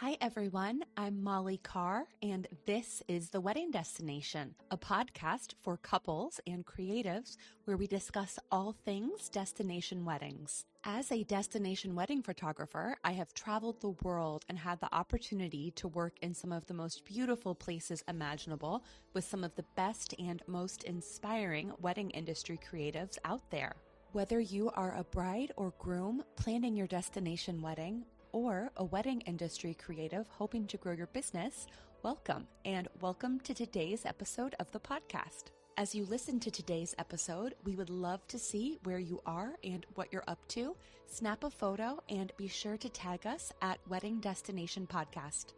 [0.00, 0.82] Hi, everyone.
[0.98, 7.38] I'm Molly Carr, and this is The Wedding Destination, a podcast for couples and creatives
[7.64, 10.66] where we discuss all things destination weddings.
[10.84, 15.88] As a destination wedding photographer, I have traveled the world and had the opportunity to
[15.88, 18.84] work in some of the most beautiful places imaginable
[19.14, 23.76] with some of the best and most inspiring wedding industry creatives out there.
[24.12, 29.74] Whether you are a bride or groom planning your destination wedding, or a wedding industry
[29.74, 31.66] creative hoping to grow your business,
[32.02, 35.44] welcome and welcome to today's episode of the podcast.
[35.76, 39.84] As you listen to today's episode, we would love to see where you are and
[39.94, 40.74] what you're up to.
[41.06, 45.52] Snap a photo and be sure to tag us at Wedding Destination Podcast.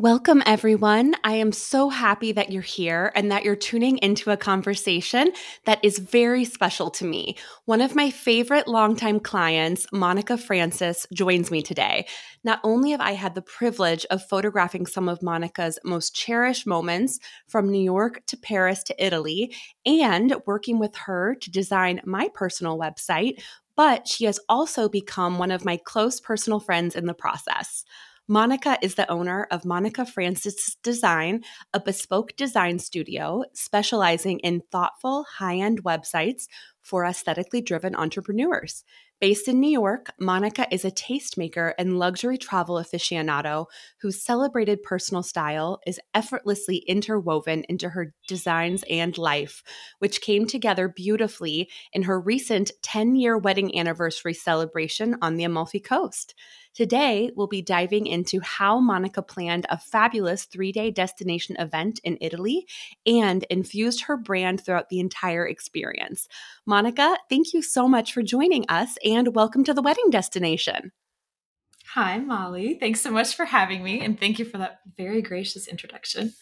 [0.00, 1.14] Welcome, everyone.
[1.24, 5.30] I am so happy that you're here and that you're tuning into a conversation
[5.66, 7.36] that is very special to me.
[7.66, 12.06] One of my favorite longtime clients, Monica Francis, joins me today.
[12.44, 17.18] Not only have I had the privilege of photographing some of Monica's most cherished moments
[17.46, 22.78] from New York to Paris to Italy and working with her to design my personal
[22.78, 23.42] website,
[23.76, 27.84] but she has also become one of my close personal friends in the process.
[28.30, 31.42] Monica is the owner of Monica Francis Design,
[31.74, 36.46] a bespoke design studio specializing in thoughtful, high end websites
[36.80, 38.84] for aesthetically driven entrepreneurs.
[39.20, 43.66] Based in New York, Monica is a tastemaker and luxury travel aficionado
[44.00, 49.62] whose celebrated personal style is effortlessly interwoven into her designs and life,
[49.98, 55.80] which came together beautifully in her recent 10 year wedding anniversary celebration on the Amalfi
[55.80, 56.34] Coast.
[56.74, 62.16] Today, we'll be diving into how Monica planned a fabulous three day destination event in
[62.20, 62.66] Italy
[63.04, 66.28] and infused her brand throughout the entire experience.
[66.66, 70.92] Monica, thank you so much for joining us and welcome to the wedding destination.
[71.94, 72.76] Hi, Molly.
[72.78, 76.34] Thanks so much for having me and thank you for that very gracious introduction.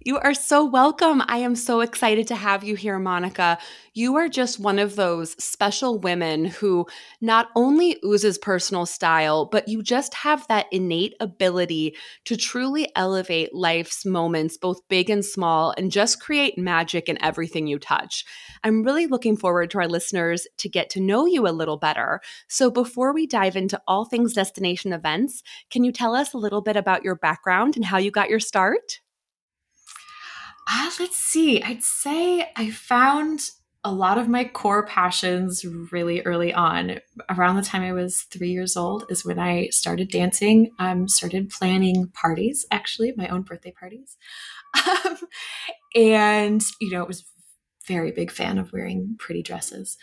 [0.00, 1.22] You are so welcome.
[1.26, 3.58] I am so excited to have you here, Monica.
[3.94, 6.86] You are just one of those special women who
[7.20, 13.54] not only oozes personal style, but you just have that innate ability to truly elevate
[13.54, 18.24] life's moments, both big and small, and just create magic in everything you touch.
[18.62, 22.20] I'm really looking forward to our listeners to get to know you a little better.
[22.48, 26.60] So before we dive into all things destination events, can you tell us a little
[26.60, 29.00] bit about your background and how you got your start?
[30.70, 31.62] Uh, let's see.
[31.62, 33.40] I'd say I found
[33.86, 37.00] a lot of my core passions really early on.
[37.28, 40.70] Around the time I was three years old is when I started dancing.
[40.78, 44.16] Um, started planning parties, actually, my own birthday parties.
[45.06, 45.16] Um,
[45.94, 47.24] and, you know, it was
[47.86, 49.96] very big fan of wearing pretty dresses.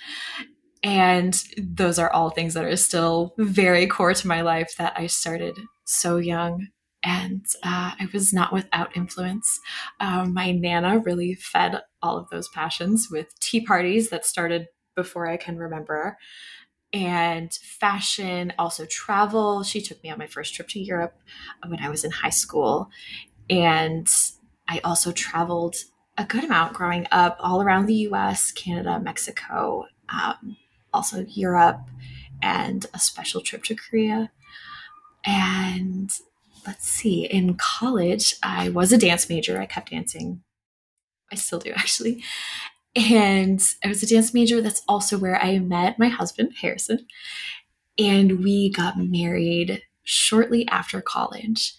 [0.83, 5.07] And those are all things that are still very core to my life that I
[5.07, 5.55] started
[5.85, 6.67] so young
[7.03, 9.59] and uh, I was not without influence.
[9.99, 15.27] Um, my nana really fed all of those passions with tea parties that started before
[15.27, 16.17] I can remember,
[16.93, 19.63] and fashion, also travel.
[19.63, 21.15] She took me on my first trip to Europe
[21.65, 22.89] when I was in high school,
[23.49, 24.09] and
[24.67, 25.75] I also traveled
[26.17, 30.57] a good amount growing up all around the U.S., Canada, Mexico, um,
[30.93, 31.81] also Europe,
[32.41, 34.31] and a special trip to Korea.
[35.23, 36.11] And
[36.65, 39.59] let's see, in college, I was a dance major.
[39.59, 40.43] I kept dancing.
[41.31, 42.23] I still do, actually.
[42.95, 44.61] And I was a dance major.
[44.61, 47.05] That's also where I met my husband, Harrison.
[47.97, 51.75] And we got married shortly after college.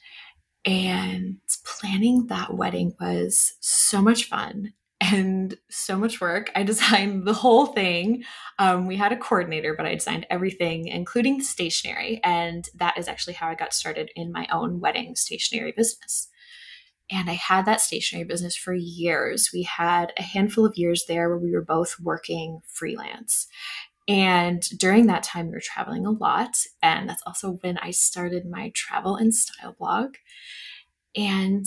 [0.64, 4.72] And planning that wedding was so much fun
[5.12, 6.50] and so much work.
[6.54, 8.24] I designed the whole thing.
[8.58, 12.20] Um, we had a coordinator, but I designed everything, including the stationery.
[12.24, 16.28] And that is actually how I got started in my own wedding stationery business.
[17.10, 19.50] And I had that stationery business for years.
[19.52, 23.48] We had a handful of years there where we were both working freelance.
[24.08, 26.56] And during that time, we were traveling a lot.
[26.82, 30.14] And that's also when I started my travel and style blog.
[31.14, 31.66] And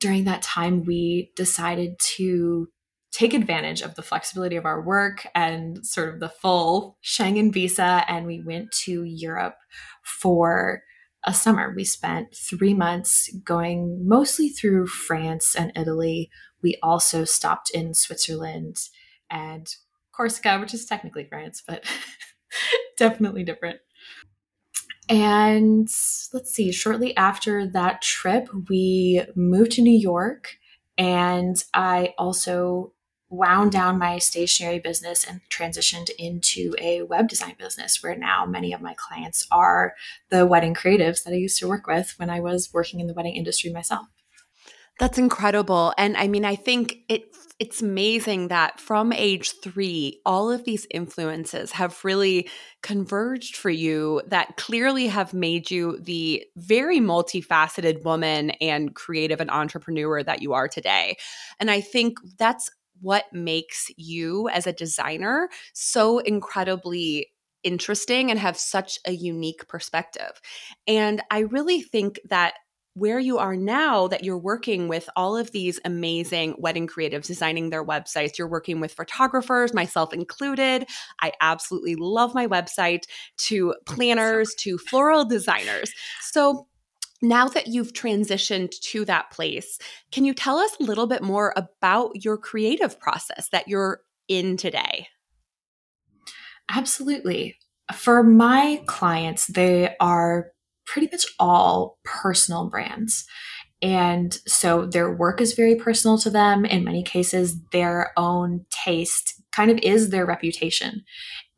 [0.00, 2.68] during that time, we decided to
[3.12, 8.04] take advantage of the flexibility of our work and sort of the full Schengen visa.
[8.08, 9.56] And we went to Europe
[10.02, 10.82] for
[11.24, 11.72] a summer.
[11.74, 16.30] We spent three months going mostly through France and Italy.
[16.62, 18.76] We also stopped in Switzerland
[19.28, 19.66] and
[20.12, 21.84] Corsica, which is technically France, but
[22.98, 23.80] definitely different.
[25.08, 25.88] And
[26.32, 30.56] let's see, shortly after that trip, we moved to New York
[30.96, 32.92] And I also
[33.30, 38.72] wound down my stationery business and transitioned into a web design business where now many
[38.72, 39.94] of my clients are
[40.30, 43.14] the wedding creatives that I used to work with when I was working in the
[43.14, 44.06] wedding industry myself.
[44.98, 45.94] That's incredible.
[45.96, 47.24] And I mean, I think it
[47.58, 52.48] it's amazing that from age 3 all of these influences have really
[52.82, 59.50] converged for you that clearly have made you the very multifaceted woman and creative and
[59.50, 61.18] entrepreneur that you are today.
[61.58, 67.28] And I think that's what makes you as a designer so incredibly
[67.62, 70.40] interesting and have such a unique perspective.
[70.86, 72.54] And I really think that
[72.94, 77.70] where you are now that you're working with all of these amazing wedding creatives designing
[77.70, 80.86] their websites you're working with photographers myself included.
[81.20, 83.04] I absolutely love my website
[83.38, 85.92] to planners to floral designers.
[86.20, 86.66] So
[87.22, 89.78] now that you've transitioned to that place,
[90.10, 94.56] can you tell us a little bit more about your creative process that you're in
[94.56, 95.08] today?
[96.70, 97.56] Absolutely.
[97.92, 100.52] For my clients, they are
[100.86, 103.26] pretty much all personal brands.
[103.82, 106.64] And so their work is very personal to them.
[106.64, 111.02] In many cases, their own taste kind of is their reputation.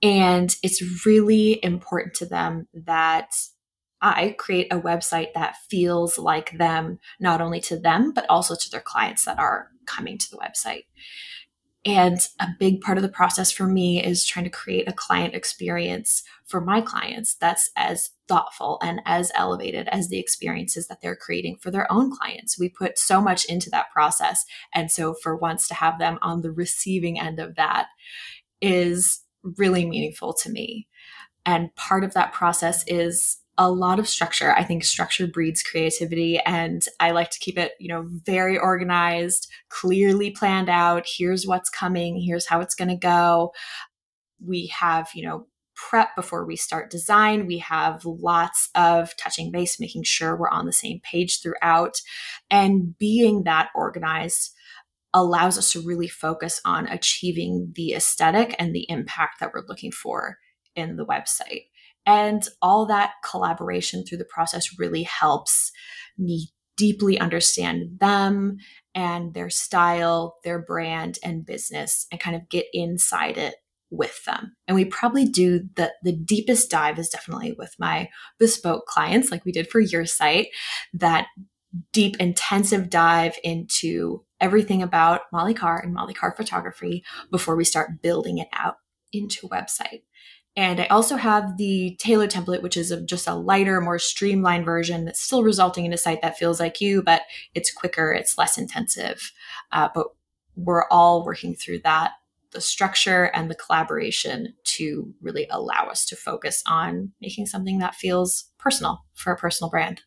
[0.02, 3.28] And it's really important to them that
[4.02, 8.70] I create a website that feels like them, not only to them, but also to
[8.70, 10.84] their clients that are coming to the website.
[11.84, 15.34] And a big part of the process for me is trying to create a client
[15.34, 21.16] experience for my clients that's as thoughtful and as elevated as the experiences that they're
[21.16, 22.58] creating for their own clients.
[22.58, 24.44] We put so much into that process.
[24.72, 27.86] And so for once to have them on the receiving end of that
[28.60, 30.86] is really meaningful to me.
[31.44, 34.52] And part of that process is a lot of structure.
[34.52, 39.48] I think structure breeds creativity and I like to keep it, you know, very organized,
[39.68, 41.06] clearly planned out.
[41.06, 43.52] Here's what's coming, here's how it's going to go.
[44.44, 47.46] We have, you know, prep before we start design.
[47.46, 52.00] We have lots of touching base, making sure we're on the same page throughout.
[52.50, 54.54] And being that organized
[55.14, 59.92] allows us to really focus on achieving the aesthetic and the impact that we're looking
[59.92, 60.38] for
[60.74, 61.66] in the website.
[62.06, 65.70] And all that collaboration through the process really helps
[66.18, 68.56] me deeply understand them
[68.94, 73.56] and their style, their brand and business and kind of get inside it
[73.90, 74.56] with them.
[74.66, 78.08] And we probably do the the deepest dive is definitely with my
[78.38, 80.48] bespoke clients like we did for your site
[80.94, 81.26] that
[81.92, 88.02] deep intensive dive into everything about Molly Carr and Molly Carr photography before we start
[88.02, 88.76] building it out
[89.12, 90.02] into a website.
[90.56, 94.66] And I also have the Taylor template, which is a, just a lighter, more streamlined
[94.66, 97.22] version that's still resulting in a site that feels like you, but
[97.54, 99.32] it's quicker, it's less intensive.
[99.70, 100.08] Uh, but
[100.54, 102.12] we're all working through that,
[102.50, 107.94] the structure and the collaboration to really allow us to focus on making something that
[107.94, 110.02] feels personal for a personal brand.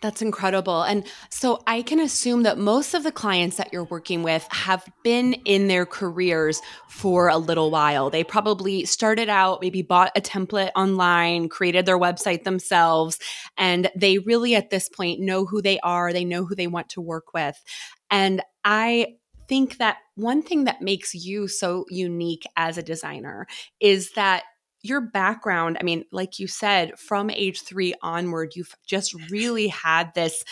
[0.00, 0.82] That's incredible.
[0.82, 4.88] And so I can assume that most of the clients that you're working with have
[5.02, 8.10] been in their careers for a little while.
[8.10, 13.18] They probably started out, maybe bought a template online, created their website themselves,
[13.56, 16.88] and they really at this point know who they are, they know who they want
[16.90, 17.62] to work with.
[18.10, 19.16] And I
[19.48, 23.46] think that one thing that makes you so unique as a designer
[23.80, 24.44] is that
[24.82, 30.14] your background, I mean, like you said, from age three onward, you've just really had
[30.14, 30.44] this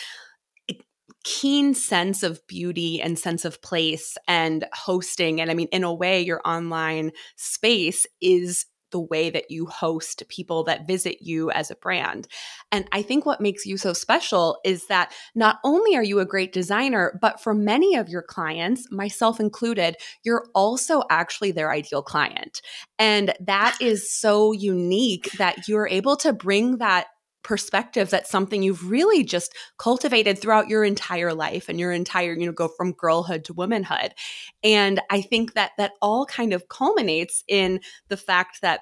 [0.69, 0.75] eh,
[1.23, 5.41] keen sense of beauty and sense of place and hosting.
[5.41, 10.23] And I mean, in a way, your online space is the way that you host
[10.29, 12.27] people that visit you as a brand.
[12.71, 16.25] And I think what makes you so special is that not only are you a
[16.25, 22.01] great designer, but for many of your clients, myself included, you're also actually their ideal
[22.01, 22.61] client.
[22.97, 27.07] And that is so unique that you're able to bring that
[27.43, 32.45] perspective that's something you've really just cultivated throughout your entire life and your entire you
[32.45, 34.13] know go from girlhood to womanhood.
[34.63, 37.79] And i think that that all kind of culminates in
[38.09, 38.81] the fact that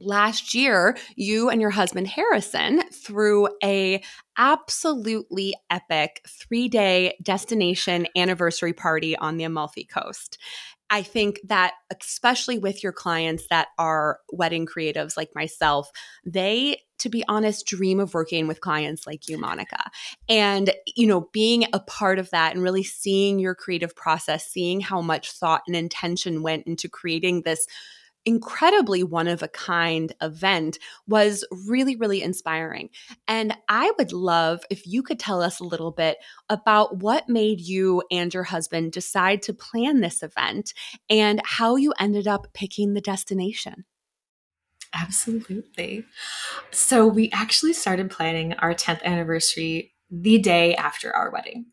[0.00, 4.02] last year you and your husband harrison threw a
[4.36, 10.36] absolutely epic three day destination anniversary party on the amalfi coast
[10.94, 15.90] I think that, especially with your clients that are wedding creatives like myself,
[16.24, 19.90] they, to be honest, dream of working with clients like you, Monica.
[20.28, 24.80] And, you know, being a part of that and really seeing your creative process, seeing
[24.80, 27.66] how much thought and intention went into creating this
[28.26, 32.90] incredibly one of a kind event was really, really inspiring.
[33.28, 37.60] And I would love if you could tell us a little bit about what made
[37.60, 40.72] you and your husband decide to plan this event
[41.10, 43.84] and how you ended up picking the destination.
[44.94, 46.04] Absolutely.
[46.70, 51.66] So, we actually started planning our 10th anniversary the day after our wedding.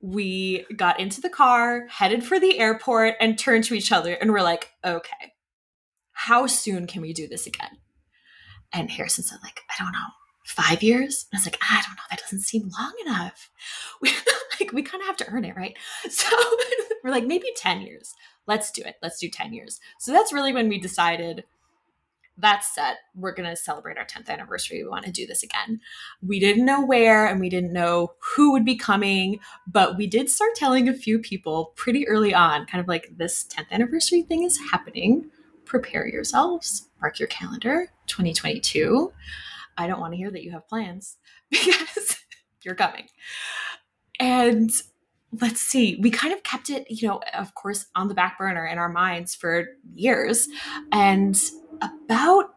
[0.00, 4.30] We got into the car, headed for the airport, and turned to each other and
[4.30, 5.32] we're like, okay,
[6.18, 7.78] how soon can we do this again?
[8.72, 10.08] And Harrison said, like, I don't know,
[10.44, 11.26] five years?
[11.30, 13.50] And I was like, I don't know, that doesn't seem long enough.
[14.00, 14.10] We
[14.60, 15.76] like we kind of have to earn it, right?
[16.10, 16.26] So
[17.04, 18.14] we're like, maybe 10 years.
[18.48, 18.96] Let's do it.
[19.00, 19.78] Let's do 10 years.
[20.00, 21.44] So that's really when we decided
[22.36, 22.96] that's set.
[23.14, 24.82] We're going to celebrate our 10th anniversary.
[24.82, 25.80] We want to do this again.
[26.20, 30.30] We didn't know where and we didn't know who would be coming, but we did
[30.30, 34.42] start telling a few people pretty early on, kind of like this 10th anniversary thing
[34.42, 35.30] is happening.
[35.68, 39.12] Prepare yourselves, mark your calendar, 2022.
[39.76, 41.18] I don't want to hear that you have plans
[41.50, 42.16] because
[42.62, 43.04] you're coming.
[44.18, 44.70] And
[45.40, 48.64] let's see, we kind of kept it, you know, of course, on the back burner
[48.64, 50.48] in our minds for years.
[50.90, 51.38] And
[51.82, 52.54] about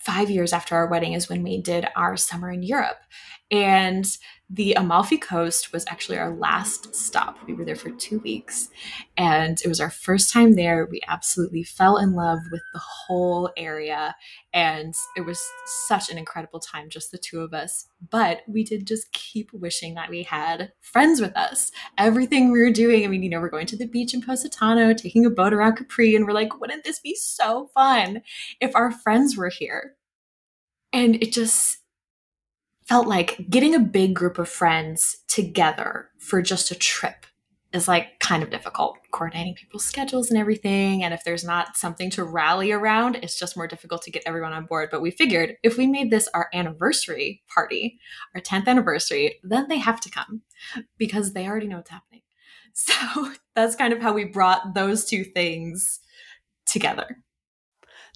[0.00, 2.98] five years after our wedding is when we did our summer in Europe.
[3.52, 4.04] And
[4.48, 7.36] the Amalfi Coast was actually our last stop.
[7.46, 8.68] We were there for two weeks
[9.16, 10.86] and it was our first time there.
[10.88, 14.14] We absolutely fell in love with the whole area
[14.52, 15.40] and it was
[15.88, 17.88] such an incredible time, just the two of us.
[18.08, 21.72] But we did just keep wishing that we had friends with us.
[21.98, 24.94] Everything we were doing, I mean, you know, we're going to the beach in Positano,
[24.94, 28.22] taking a boat around Capri, and we're like, wouldn't this be so fun
[28.60, 29.96] if our friends were here?
[30.92, 31.78] And it just,
[32.86, 37.26] felt like getting a big group of friends together for just a trip
[37.72, 38.96] is like kind of difficult.
[39.10, 43.56] Coordinating people's schedules and everything and if there's not something to rally around it's just
[43.56, 44.88] more difficult to get everyone on board.
[44.90, 47.98] But we figured if we made this our anniversary party
[48.34, 50.42] our 10th anniversary then they have to come
[50.96, 52.22] because they already know what's happening.
[52.78, 56.00] So that's kind of how we brought those two things
[56.66, 57.24] together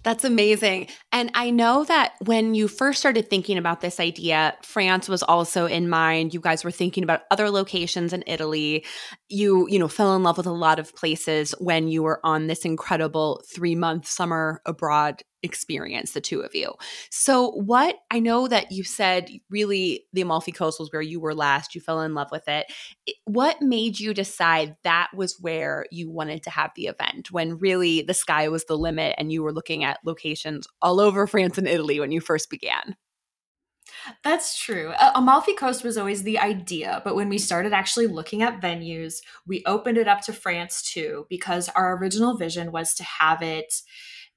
[0.03, 0.89] that's amazing.
[1.13, 5.67] And I know that when you first started thinking about this idea, France was also
[5.67, 6.33] in mind.
[6.33, 8.85] You guys were thinking about other locations in Italy.
[9.29, 12.47] You, you know, fell in love with a lot of places when you were on
[12.47, 16.73] this incredible 3-month summer abroad experience, the two of you.
[17.11, 21.35] So, what I know that you said really the Amalfi Coast was where you were
[21.35, 22.73] last, you fell in love with it.
[23.25, 28.03] What made you decide that was where you wanted to have the event when really
[28.03, 31.69] the sky was the limit and you were looking at locations all over France and
[31.69, 32.97] Italy when you first began?
[34.25, 34.93] That's true.
[35.15, 39.17] Amalfi Coast was always the idea, but when we started actually looking at venues,
[39.47, 43.83] we opened it up to France too because our original vision was to have it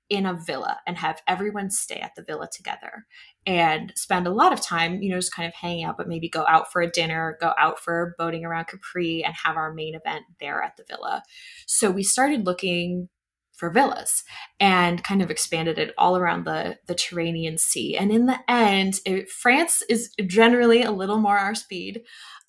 [0.10, 3.06] in a villa and have everyone stay at the villa together
[3.46, 6.30] and spend a lot of time, you know, just kind of hanging out, but maybe
[6.30, 9.96] go out for a dinner, go out for boating around Capri and have our main
[9.96, 11.24] event there at the villa.
[11.66, 13.10] So we started looking
[13.54, 14.24] for villas
[14.60, 17.96] and kind of expanded it all around the the Tyrrhenian Sea.
[17.96, 22.02] And in the end, it, France is generally a little more our speed.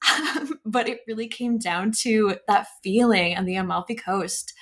[0.67, 4.53] but it really came down to that feeling on the Amalfi Coast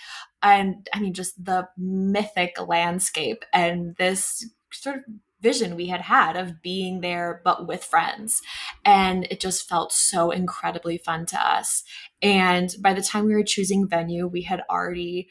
[0.43, 5.03] and I mean, just the mythic landscape and this sort of
[5.41, 8.41] vision we had had of being there but with friends.
[8.85, 11.83] And it just felt so incredibly fun to us.
[12.23, 15.29] And by the time we were choosing venue we had already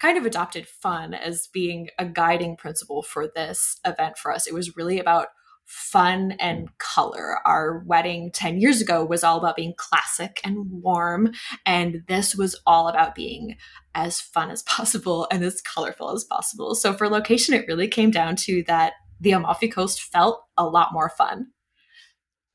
[0.00, 4.46] kind of adopted fun as being a guiding principle for this event for us.
[4.46, 5.28] It was really about
[5.64, 7.38] fun and color.
[7.46, 11.32] Our wedding 10 years ago was all about being classic and warm,
[11.64, 13.56] and this was all about being
[13.94, 16.74] as fun as possible and as colorful as possible.
[16.74, 20.92] So for location, it really came down to that the Amalfi Coast felt a lot
[20.92, 21.48] more fun.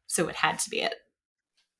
[0.08, 0.96] So it had to be it.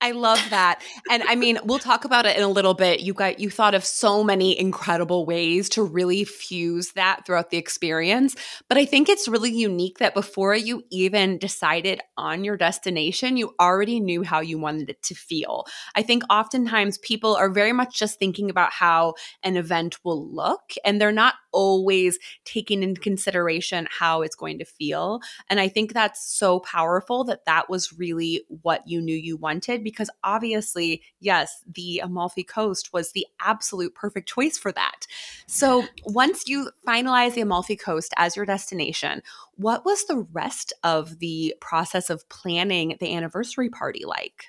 [0.02, 0.82] I love that.
[1.12, 3.02] And I mean, we'll talk about it in a little bit.
[3.02, 7.58] You got you thought of so many incredible ways to really fuse that throughout the
[7.58, 8.36] experience.
[8.70, 13.54] But I think it's really unique that before you even decided on your destination, you
[13.60, 15.66] already knew how you wanted it to feel.
[15.96, 20.76] I think oftentimes people are very much just thinking about how an event will look
[20.86, 25.20] and they're not always taking into consideration how it's going to feel.
[25.50, 29.84] And I think that's so powerful that that was really what you knew you wanted
[29.84, 35.08] because obviously, yes, the Amalfi Coast was the absolute perfect choice for that.
[35.48, 39.22] So once you finalize the Amalfi Coast as your destination,
[39.56, 44.46] what was the rest of the process of planning the anniversary party like?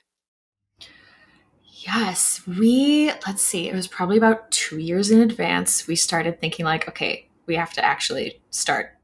[1.87, 5.87] Yes, we, let's see, it was probably about two years in advance.
[5.87, 8.99] We started thinking, like, okay, we have to actually start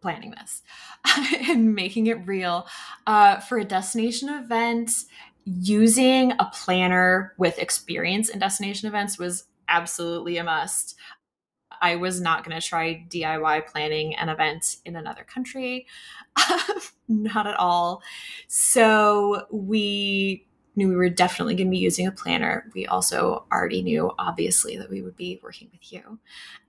[0.00, 0.62] planning this
[1.48, 2.66] and making it real.
[3.06, 4.90] Uh, for a destination event,
[5.44, 10.96] using a planner with experience in destination events was absolutely a must.
[11.80, 15.86] I was not going to try DIY planning an event in another country.
[17.08, 18.02] not at all.
[18.48, 20.47] So we
[20.78, 22.70] knew we were definitely going to be using a planner.
[22.74, 26.18] We also already knew, obviously, that we would be working with you.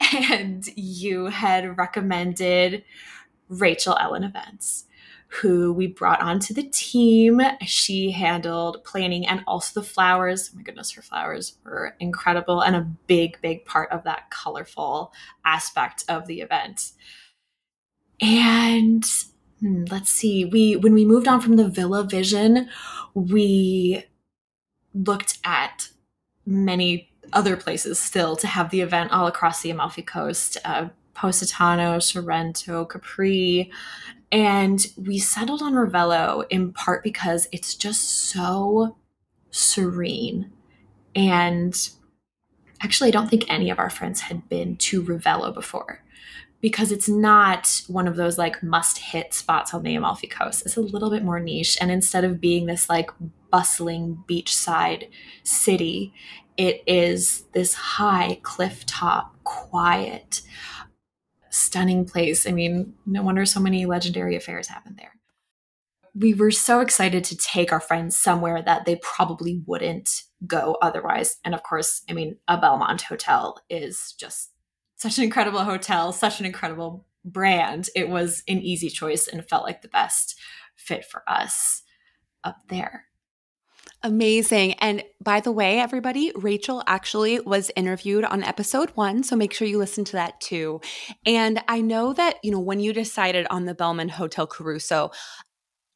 [0.32, 2.84] And you had recommended
[3.48, 4.86] Rachael Ellen Events,
[5.28, 7.42] who we brought onto the team.
[7.62, 10.52] She handled planning and also the flowers.
[10.52, 15.14] Oh my goodness, her flowers were incredible and a big, big part of that colorful
[15.46, 16.92] aspect of the event.
[18.22, 19.06] And
[19.60, 22.68] hmm, let's see, we when we moved on from the Villa Vision,
[23.14, 24.04] we
[24.94, 25.90] looked at
[26.46, 30.58] many other places still to have the event all across the Amalfi Coast.
[30.66, 30.90] Uh,
[31.20, 33.70] Positano, Sorrento, Capri.
[34.32, 38.96] And we settled on Ravello in part because it's just so
[39.52, 40.50] serene.
[41.14, 41.76] And
[42.82, 46.02] actually, I don't think any of our friends had been to Ravello before
[46.62, 50.64] because it's not one of those like must hit spots on the Amalfi Coast.
[50.66, 51.78] It's a little bit more niche.
[51.80, 53.12] And instead of being this like
[53.52, 55.10] bustling beachside
[55.44, 56.14] city,
[56.58, 60.42] it is this high cliff top, quiet,
[61.50, 62.46] stunning place.
[62.46, 65.14] I mean, no wonder so many legendary affairs happen there.
[66.14, 71.38] We were so excited to take our friends somewhere that they probably wouldn't go otherwise.
[71.46, 74.52] And of course, I mean, a Belmond hotel is just
[75.00, 77.90] such an incredible hotel, such an incredible brand.
[77.96, 80.40] It was an easy choice and felt like the best
[80.76, 81.84] fit for us
[82.44, 83.06] up there.
[84.02, 84.74] Amazing.
[84.76, 89.24] And by the way, everybody, Rachael actually was interviewed on episode one.
[89.24, 90.80] So make sure you listen to that too.
[91.26, 95.12] And I know that, you know, when you decided on the Belmond Hotel Caruso,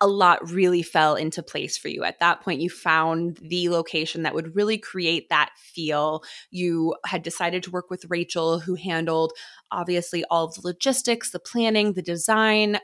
[0.04, 2.04] a lot really fell into place for you.
[2.04, 6.26] At that point, you found the location that would really create that feel.
[6.52, 9.32] You had decided to work with Rachael, who handled
[9.72, 12.80] obviously all of the logistics, the planning, the design,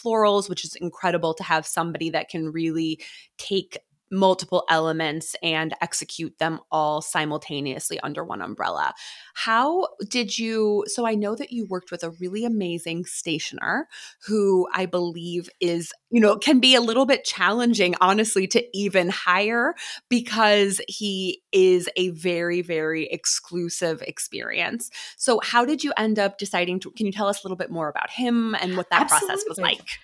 [0.00, 3.00] florals, which is incredible to have somebody that can really
[3.38, 3.78] take
[4.10, 8.94] multiple elements and execute them all simultaneously under one umbrella.
[9.34, 10.84] How did you?
[10.86, 13.88] So I know that you worked with a really amazing stationer
[14.26, 19.08] who I believe is, you know, can be a little bit challenging, honestly, to even
[19.08, 19.74] hire
[20.08, 24.90] because he is a very, very exclusive experience.
[25.16, 26.90] So, how did you end up deciding to?
[26.92, 29.26] Can you tell us a little bit more about him and what that Absolutely.
[29.26, 29.98] process was like?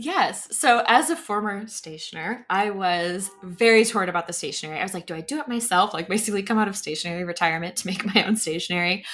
[0.00, 0.46] Yes.
[0.56, 4.78] So, as a former stationer, I was very torn about the stationery.
[4.78, 5.92] I was like, do I do it myself?
[5.92, 9.04] Like, basically, come out of stationery retirement to make my own stationery.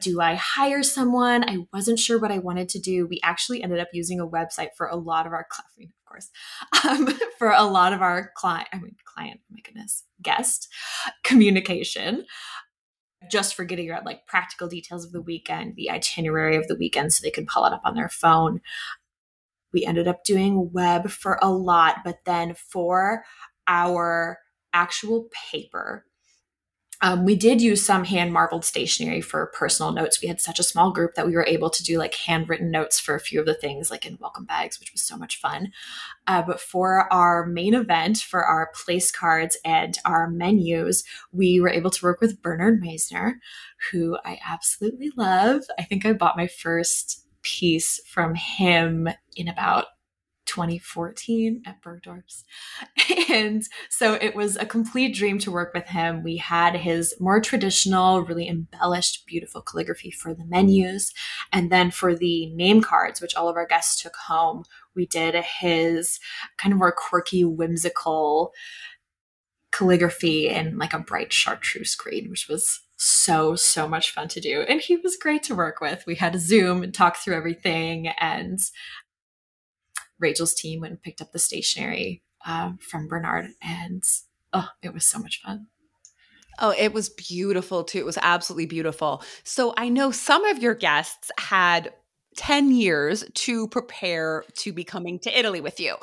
[0.00, 1.48] Do I hire someone?
[1.48, 3.06] I wasn't sure what I wanted to do.
[3.06, 6.28] We actually ended up using a website for a lot of our, of course,
[6.88, 10.66] um, for a lot of our client, I mean, client, oh my goodness, guest
[11.22, 12.24] communication
[13.30, 17.12] just for getting out like practical details of the weekend, the itinerary of the weekend
[17.12, 18.60] so they could pull it up on their phone.
[19.74, 23.24] We ended up doing web for a lot, but then for
[23.66, 24.38] our
[24.72, 26.06] actual paper,
[27.04, 30.22] um, we did use some hand marbled stationery for personal notes.
[30.22, 32.98] We had such a small group that we were able to do like handwritten notes
[32.98, 35.72] for a few of the things, like in welcome bags, which was so much fun.
[36.26, 41.68] Uh, but for our main event, for our place cards and our menus, we were
[41.68, 43.34] able to work with Bernard Maisner,
[43.90, 45.64] who I absolutely love.
[45.78, 49.86] I think I bought my first piece from him in about
[50.46, 52.44] 2014 at Bergdorf's.
[53.30, 56.22] And so it was a complete dream to work with him.
[56.22, 61.12] We had his more traditional, really embellished, beautiful calligraphy for the menus.
[61.52, 65.34] And then for the name cards, which all of our guests took home, we did
[65.34, 66.20] his
[66.58, 68.52] kind of more quirky, whimsical
[69.72, 74.62] calligraphy in like a bright chartreuse green, which was so so much fun to do
[74.62, 78.08] and he was great to work with we had a zoom and talk through everything
[78.18, 78.58] and
[80.18, 84.02] rachael's team went and picked up the stationery uh, from bernard and
[84.54, 85.66] oh it was so much fun
[86.60, 87.98] Oh, it was beautiful too.
[87.98, 89.24] It was absolutely beautiful.
[89.42, 91.92] So I know some of your guests had
[92.36, 95.96] 10 years to prepare to be coming to Italy with you.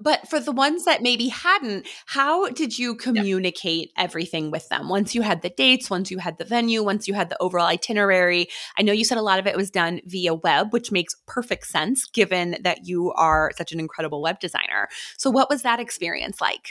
[0.00, 4.04] But for the ones that maybe hadn't, how did you communicate yeah.
[4.04, 4.88] everything with them?
[4.88, 7.66] Once you had the dates, once you had the venue, once you had the overall
[7.66, 8.48] itinerary.
[8.78, 11.66] I know you said a lot of it was done via web, which makes perfect
[11.66, 14.88] sense given that you are such an incredible web designer.
[15.16, 16.70] So, what was that experience like?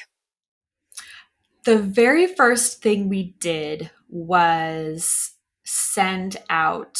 [1.65, 5.33] The very first thing we did was
[5.65, 6.99] send out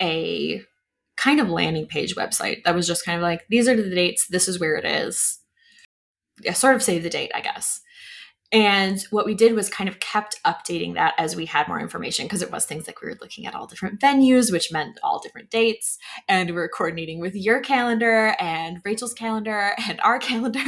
[0.00, 0.62] a
[1.16, 4.26] kind of landing page website that was just kind of like, these are the dates,
[4.28, 5.40] this is where it is.
[6.54, 7.80] Sort of save the date, I guess.
[8.52, 12.26] And what we did was kind of kept updating that as we had more information
[12.26, 15.18] because it was things like we were looking at all different venues, which meant all
[15.18, 15.98] different dates.
[16.28, 20.60] And we were coordinating with your calendar and Rachael's calendar and our calendar.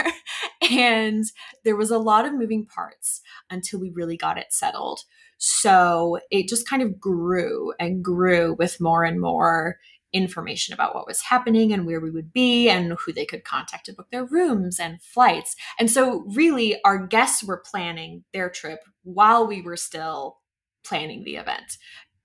[0.71, 1.25] and
[1.65, 5.01] there was a lot of moving parts until we really got it settled.
[5.39, 9.77] So it just kind of grew and grew with more and more
[10.13, 13.87] information about what was happening and where we would be and who they could contact
[13.87, 15.55] to book their rooms and flights.
[15.79, 20.39] And so, really, our guests were planning their trip while we were still
[20.85, 21.77] planning the event,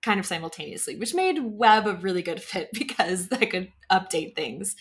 [0.01, 4.75] kind of simultaneously, which made Web a really good fit because I could update things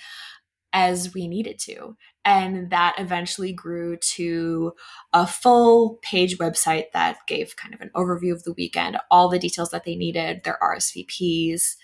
[0.72, 1.96] as we needed to.
[2.24, 4.72] And that eventually grew to
[5.12, 9.38] a full page website that gave kind of an overview of the weekend, all the
[9.38, 11.76] details that they needed, their RSVPs.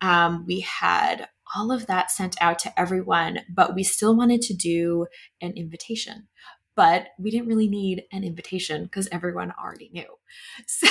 [0.00, 4.54] Um, we had all of that sent out to everyone, but we still wanted to
[4.54, 5.06] do
[5.40, 6.28] an invitation.
[6.74, 10.06] But we didn't really need an invitation because everyone already knew.
[10.66, 10.88] So,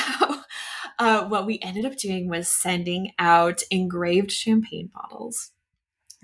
[0.97, 5.51] uh, what we ended up doing was sending out engraved champagne bottles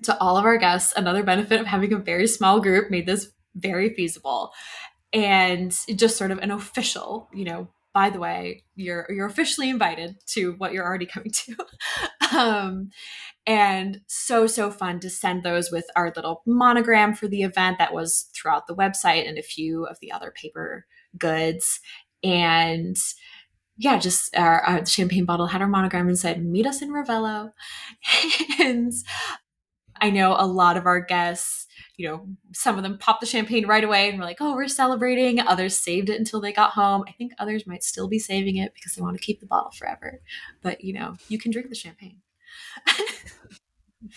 [0.03, 0.93] to all of our guests.
[0.95, 4.51] Another benefit of having a very small group made this very feasible
[5.13, 10.15] and just sort of an official, you know, by the way, you're you're officially invited
[10.27, 11.55] to what you're already coming to.
[12.37, 12.89] um,
[13.45, 17.93] and so so fun to send those with our little monogram for the event that
[17.93, 20.85] was throughout the website and a few of the other paper
[21.17, 21.79] goods
[22.23, 22.97] and
[23.77, 27.51] yeah, just our, our champagne bottle had our monogram and said, "Meet us in Ravello."
[28.59, 28.93] and
[30.01, 31.67] I know a lot of our guests
[32.01, 34.67] you know, some of them popped the champagne right away and were like, oh, we're
[34.67, 35.39] celebrating.
[35.39, 37.03] Others saved it until they got home.
[37.07, 39.69] I think others might still be saving it because they want to keep the bottle
[39.69, 40.19] forever.
[40.63, 42.17] But, you know, you can drink the champagne.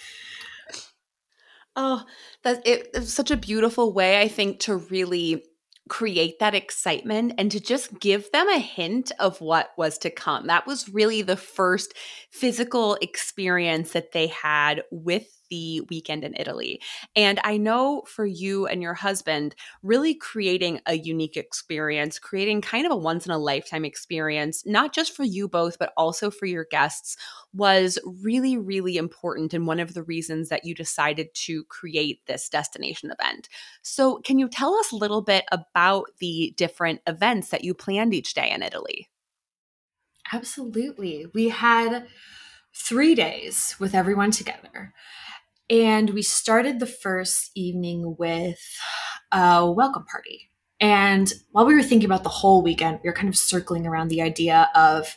[1.77, 2.05] oh,
[2.43, 5.45] that's it, it's such a beautiful way, I think, to really
[5.91, 10.47] create that excitement and to just give them a hint of what was to come.
[10.47, 11.93] That was really the first
[12.31, 16.81] physical experience that they had with the weekend in Italy.
[17.15, 22.85] And I know for you and your husband, really creating a unique experience, creating kind
[22.85, 26.47] of a once in a lifetime experience, not just for you both, but also for
[26.47, 27.17] your guests,
[27.53, 29.55] was really, really important.
[29.55, 33.49] And one of the reasons that you decided to create this destination event.
[33.83, 38.13] So, can you tell us a little bit about the different events that you planned
[38.13, 39.09] each day in Italy?
[40.33, 41.27] Absolutely.
[41.33, 42.09] We had
[42.75, 44.93] three days with everyone together.
[45.71, 48.61] And we started the first evening with
[49.33, 50.51] a welcome party.
[50.81, 54.09] And while we were thinking about the whole weekend, we were kind of circling around
[54.09, 55.17] the idea of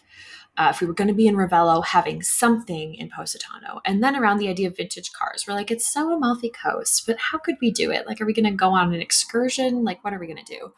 [0.58, 3.80] uh, if we were going to be in Ravello, having something in Positano.
[3.86, 5.46] And then around the idea of vintage cars.
[5.48, 8.08] We're like, it's so Amalfi Coast, but how could we do it?
[8.08, 9.84] Like, are we going to go on an excursion?
[9.84, 10.74] Like, what are we going to do?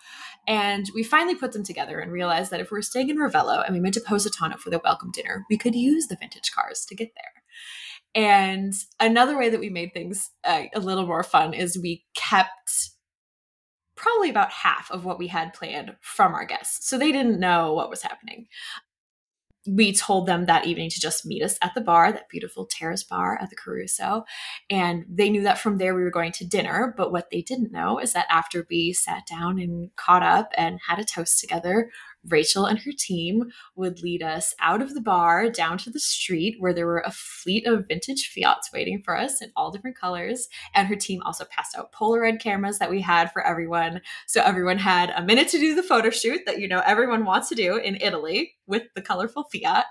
[0.47, 3.63] And we finally put them together and realized that if we were staying in Ravello
[3.65, 6.85] and we went to Positano for the welcome dinner, we could use the vintage cars
[6.85, 7.38] to get there.
[8.15, 12.89] And another way that we made things uh, a little more fun is we kept
[13.95, 16.87] probably about half of what we had planned from our guests.
[16.89, 18.47] So they didn't know what was happening
[19.75, 23.03] we told them that evening to just meet us at the bar, that beautiful terrace
[23.03, 24.23] bar at the Caruso.
[24.69, 26.93] And they knew that from there we were going to dinner.
[26.95, 30.79] But what they didn't know is that after we sat down and caught up and
[30.87, 31.91] had a toast together,
[32.27, 36.55] Rachael and her team would lead us out of the bar down to the street
[36.59, 40.47] where there were a fleet of vintage Fiats waiting for us in all different colors.
[40.73, 44.01] And her team also passed out Polaroid cameras that we had for everyone.
[44.27, 47.49] So everyone had a minute to do the photo shoot that you know everyone wants
[47.49, 49.85] to do in Italy with the colorful Fiat.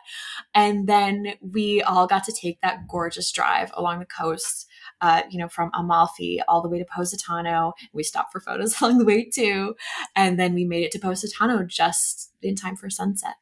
[0.54, 4.67] And then we all got to take that gorgeous drive along the coast
[5.00, 7.72] uh, you know, from Amalfi all the way to Positano.
[7.92, 9.74] We stopped for photos along the way too.
[10.14, 13.34] And then we made it to Positano just in time for sunset.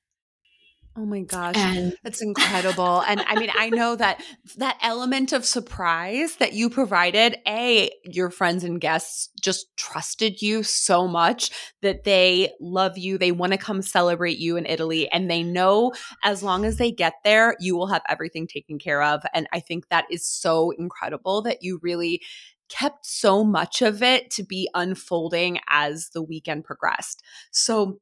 [0.99, 1.57] Oh my gosh.
[1.57, 3.03] And that's incredible.
[3.07, 4.23] and I mean, I know that
[4.57, 10.63] that element of surprise that you provided, A, your friends and guests just trusted you
[10.63, 11.51] so much
[11.83, 13.19] that they love you.
[13.19, 15.11] They want to come celebrate you in Italy.
[15.11, 15.93] And they know
[16.25, 19.23] as long as they get there, you will have everything taken care of.
[19.35, 22.23] And I think that is so incredible that you really
[22.69, 27.23] kept so much of it to be unfolding as the weekend progressed.
[27.51, 28.01] So,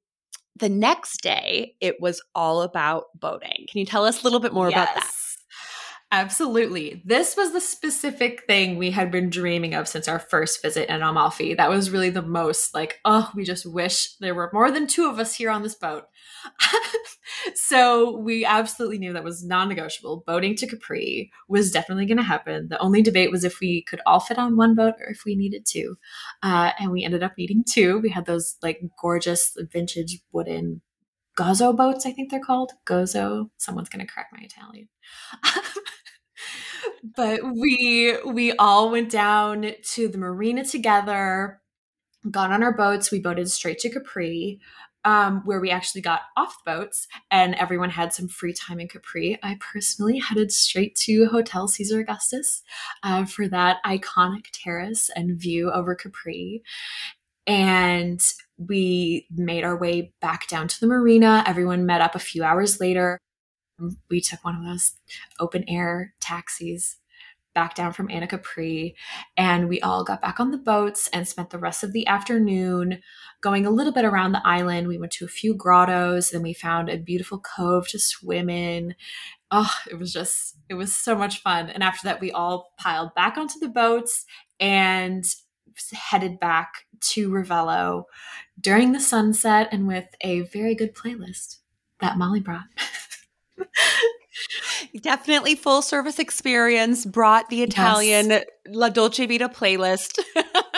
[0.56, 3.66] the next day, it was all about boating.
[3.68, 4.76] Can you tell us a little bit more yes.
[4.76, 5.14] about that?
[6.14, 7.02] Absolutely.
[7.04, 11.02] This was the specific thing we had been dreaming of since our first visit in
[11.02, 11.54] Amalfi.
[11.54, 15.08] That was really the most like, oh, we just wish there were more than two
[15.10, 16.04] of us here on this boat.
[17.56, 20.22] so we absolutely knew that was non negotiable.
[20.24, 22.68] Boating to Capri was definitely going to happen.
[22.68, 25.34] The only debate was if we could all fit on one boat or if we
[25.34, 25.96] needed two.
[26.44, 27.98] Uh, and we ended up needing two.
[27.98, 30.80] We had those like gorgeous vintage wooden
[31.36, 32.72] Gozo boats, I think they're called.
[32.86, 33.50] Gozo.
[33.58, 34.88] Someone's going to correct my Italian.
[37.16, 41.60] but we we all went down to the marina together,
[42.30, 43.10] got on our boats.
[43.10, 44.60] We boated straight to Capri.
[45.06, 48.88] Um, where we actually got off the boats and everyone had some free time in
[48.88, 49.38] Capri.
[49.42, 52.62] I personally headed straight to Hotel Caesar Augustus
[53.02, 56.62] uh, for that iconic terrace and view over Capri.
[57.46, 58.18] And
[58.56, 61.44] we made our way back down to the marina.
[61.46, 63.18] Everyone met up a few hours later
[64.08, 64.94] we took one of those
[65.40, 66.96] open air taxis
[67.54, 68.94] back down from Anacapri
[69.36, 73.00] and we all got back on the boats and spent the rest of the afternoon
[73.40, 74.88] going a little bit around the island.
[74.88, 78.96] We went to a few grottos and we found a beautiful cove to swim in.
[79.50, 81.70] Oh, it was just it was so much fun.
[81.70, 84.26] And after that we all piled back onto the boats
[84.58, 85.24] and
[85.92, 88.04] headed back to Ravello
[88.60, 91.58] during the sunset and with a very good playlist
[92.00, 92.66] that Molly brought.
[95.00, 98.44] Definitely full service experience, brought the Italian yes.
[98.68, 100.18] La Dolce Vita playlist.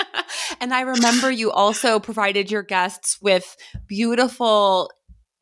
[0.60, 4.90] and I remember you also provided your guests with beautiful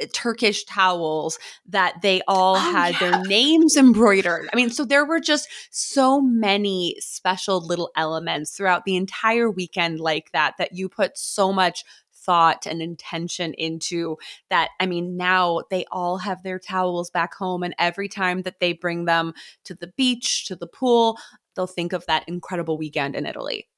[0.00, 3.10] eh, Turkish towels that they all oh, had yeah.
[3.10, 4.48] their names embroidered.
[4.52, 10.00] I mean, so there were just so many special little elements throughout the entire weekend
[10.00, 11.84] like that that you put so much
[12.24, 14.16] thought and intention into
[14.50, 14.70] that.
[14.80, 18.72] I mean, now they all have their towels back home, and every time that they
[18.72, 19.34] bring them
[19.64, 21.18] to the beach, to the pool,
[21.54, 23.68] they'll think of that incredible weekend in Italy.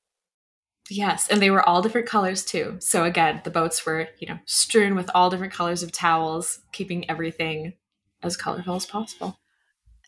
[0.89, 2.77] Yes, and they were all different colors too.
[2.79, 7.09] So again, the boats were, you know, strewn with all different colors of towels, keeping
[7.11, 7.75] everything
[8.23, 9.39] as colorful as possible.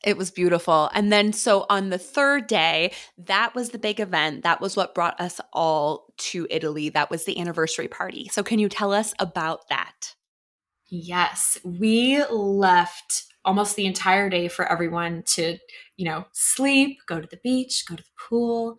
[0.04, 0.90] It was beautiful.
[0.94, 4.42] And then, so on the third day, that was the big event.
[4.42, 6.88] That was what brought us all to Italy.
[6.88, 8.28] That was the anniversary party.
[8.32, 10.14] So, can you tell us about that?
[10.88, 15.58] Yes, we left almost the entire day for everyone to,
[15.96, 18.76] you know, sleep, go to the beach, go to the pool,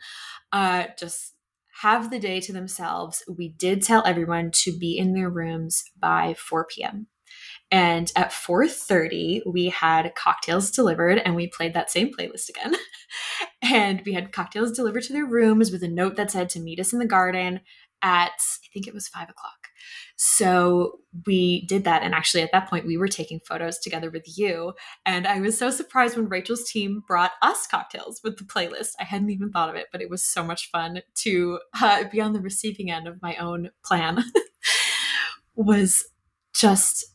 [0.51, 1.33] uh, just
[1.81, 3.23] have the day to themselves.
[3.27, 7.07] We did tell everyone to be in their rooms by 4 p.m.
[7.71, 12.75] And at 4:30, we had cocktails delivered and we played that same playlist again.
[13.61, 16.79] and we had cocktails delivered to their rooms with a note that said to meet
[16.79, 17.61] us in the garden
[18.01, 19.67] at I think it was five o'clock.
[20.15, 22.03] So we did that.
[22.03, 24.73] And actually, at that point, we were taking photos together with you.
[25.05, 28.91] And I was so surprised when Rachael's team brought us cocktails with the playlist.
[28.99, 32.21] I hadn't even thought of it, but it was so much fun to uh, be
[32.21, 34.23] on the receiving end of my own plan.
[35.55, 36.05] was
[36.53, 37.05] just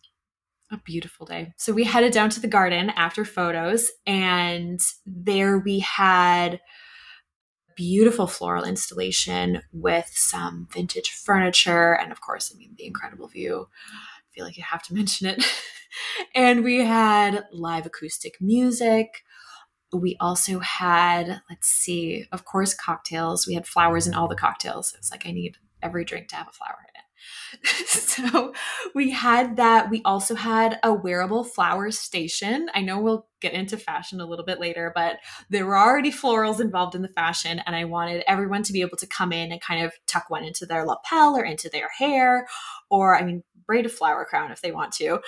[0.74, 1.52] a beautiful day.
[1.56, 6.60] So we headed down to the garden after photos, and there we had
[7.76, 13.66] beautiful floral installation with some vintage furniture and of course i mean the incredible view.
[13.92, 15.44] I feel like you have to mention it.
[16.34, 19.22] And we had live acoustic music.
[19.92, 23.46] We also had let's see of course cocktails.
[23.46, 24.94] We had flowers in all the cocktails.
[24.96, 26.78] It's like i need every drink to have a flower
[27.86, 28.52] so
[28.94, 29.90] we had that.
[29.90, 32.68] We also had a wearable flower station.
[32.74, 35.18] I know we'll get into fashion a little bit later, but
[35.50, 38.96] there were already florals involved in the fashion, and I wanted everyone to be able
[38.98, 42.46] to come in and kind of tuck one into their lapel or into their hair,
[42.90, 45.20] or I mean, braid a flower crown if they want to.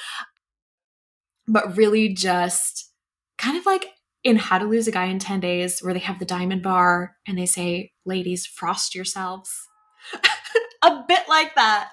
[1.49, 2.91] But really just
[3.39, 3.87] kind of like
[4.25, 7.17] in How to Lose a Guy in 10 Days, where they have the diamond bar
[7.29, 9.69] and they say, Ladies, frost yourselves.
[10.83, 11.91] a bit like that.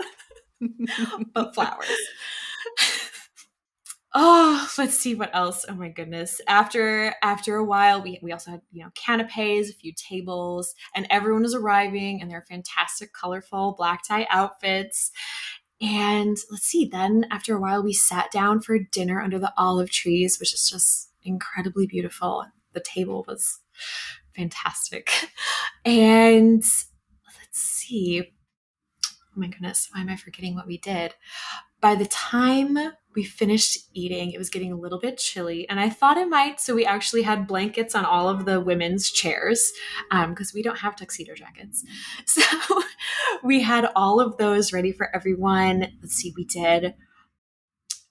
[1.34, 1.89] but flowers.
[4.13, 5.65] oh, let's see what else.
[5.67, 6.39] Oh my goodness.
[6.48, 11.08] After after a while, we we also had, you know, canapes, a few tables, and
[11.10, 15.12] everyone was arriving in their fantastic, colorful black tie outfits.
[15.82, 19.91] And let's see, then after a while, we sat down for dinner under the olive
[19.91, 22.46] trees, which is just incredibly beautiful.
[22.74, 23.60] The table was
[24.36, 25.10] fantastic.
[25.86, 28.32] And let's see,
[29.36, 31.15] oh my goodness, why am I forgetting what we did?
[31.82, 32.78] By the time
[33.15, 36.60] we finished eating, it was getting a little bit chilly, and I thought it might.
[36.60, 39.72] So we actually had blankets on all of the women's chairs
[40.10, 41.84] because um, we don't have tuxedo jackets.
[42.26, 42.41] So
[43.43, 45.88] we had all of those ready for everyone.
[46.02, 46.96] Let's see, we did.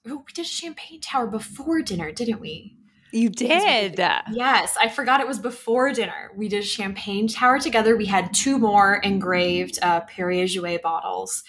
[0.07, 2.77] Oh, we did a champagne tower before dinner, didn't we?
[3.13, 3.99] You did.
[4.31, 6.31] Yes, I forgot it was before dinner.
[6.35, 7.95] We did champagne tower together.
[7.95, 11.43] We had two more engraved uh, Perrier Jouet bottles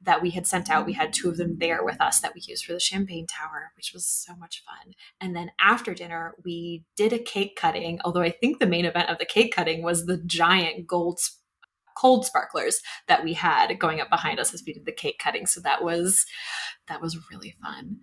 [0.00, 0.86] that we had sent out.
[0.86, 3.72] We had two of them there with us that we used for the champagne tower,
[3.76, 4.94] which was so much fun.
[5.20, 7.98] And then after dinner, we did a cake cutting.
[8.04, 11.18] Although I think the main event of the cake cutting was the giant gold
[11.98, 15.46] cold sparklers that we had going up behind us as we did the cake cutting.
[15.46, 16.24] So that was
[16.86, 17.98] that was really fun.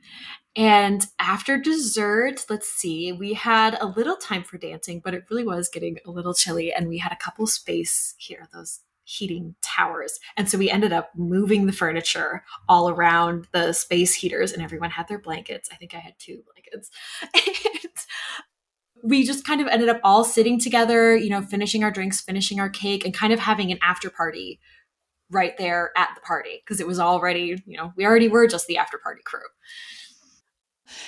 [0.56, 5.46] And after dessert, let's see, we had a little time for dancing, but it really
[5.46, 6.74] was getting a little chilly.
[6.74, 10.20] And we had a couple space here, those heating towers.
[10.36, 14.90] And so we ended up moving the furniture all around the space heaters, and everyone
[14.90, 15.70] had their blankets.
[15.72, 16.90] I think I had two blankets.
[19.06, 22.60] We just kind of ended up all sitting together, you know, finishing our drinks, finishing
[22.60, 24.60] our cake, and kind of having an after party
[25.32, 28.68] right there at the party because it was already, you know, we already were just
[28.68, 29.40] the after party crew.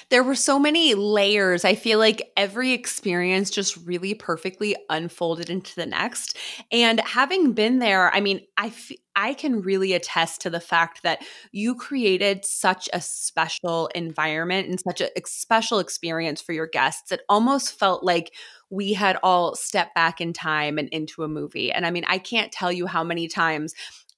[0.10, 1.64] There were so many layers.
[1.66, 6.38] I feel like every experience just really perfectly unfolded into the next.
[6.72, 11.02] And having been there, I mean, I f- I can really attest to the fact
[11.04, 17.12] that you created such a special environment and such a special experience for your guests.
[17.12, 18.34] It almost felt like
[18.70, 21.72] we had all stepped back in time and into a movie.
[21.72, 23.74] And I mean, I can't tell you how many times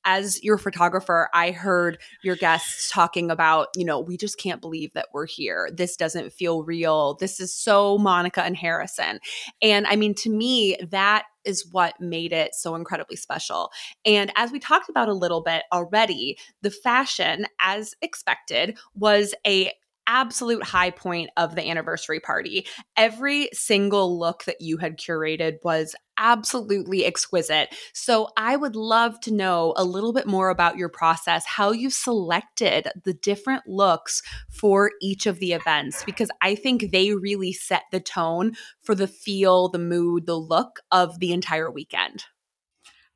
[0.06, 4.94] as your photographer, I heard your guests talking about, you know, we just can't believe
[4.94, 5.70] that we're here.
[5.74, 7.16] This doesn't feel real.
[7.16, 9.20] This is so Monica and Harrison.
[9.62, 13.72] And I mean, to me, that is what made it so incredibly special.
[14.06, 19.72] And as we talked about a little bit already, the fashion, as expected, was a
[20.10, 22.66] absolute high point of the anniversary party.
[22.98, 27.74] Every single look that you had curated was absolutely exquisite.
[27.94, 31.90] So I would love to know a little bit more about your process, how you
[31.90, 37.84] selected the different looks for each of the events, because I think they really set
[37.92, 38.54] the tone
[38.84, 42.26] for the feel, the mood, the look of the entire weekend.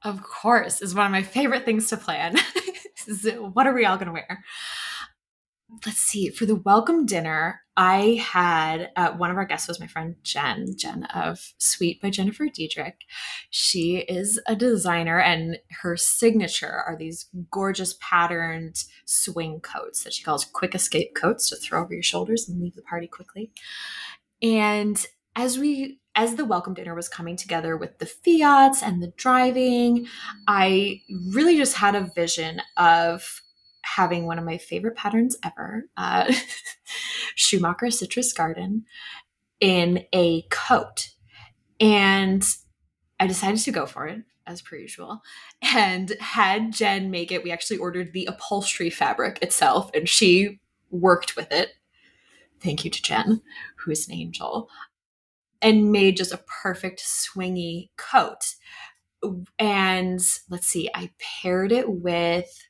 [0.02, 2.38] Of course, is one of my favorite things to plan.
[3.54, 4.44] what are we all going to wear?
[5.86, 9.88] Let's see for the welcome dinner i had uh, one of our guests was my
[9.88, 13.06] friend jen jen of sweet by jennifer diedrich.
[13.50, 20.24] She is a designer and her signature are these gorgeous patterned swing coats that she
[20.24, 23.52] calls quick escape coats to throw over your shoulders and leave the party quickly.
[24.42, 25.04] And
[25.36, 30.06] as we as the welcome dinner was coming together with the fiats and the driving
[30.48, 33.42] i really just had a vision of
[33.84, 36.32] having one of my favorite patterns ever, uh,
[37.36, 38.86] Schumacher Citrus Garden,
[39.60, 41.10] in a coat.
[41.80, 42.44] And
[43.20, 45.22] I decided to go for it as per usual
[45.62, 47.44] and had Jen make it.
[47.44, 51.70] We actually ordered the upholstery fabric itself and she worked with it.
[52.62, 53.42] Thank you to Jen,
[53.78, 54.70] who is an angel,
[55.62, 58.56] and made just a perfect swingy coat.
[59.60, 62.68] And let's see, I paired it with